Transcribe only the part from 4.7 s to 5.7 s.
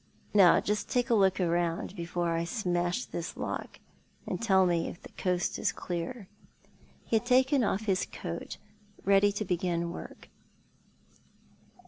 if the coast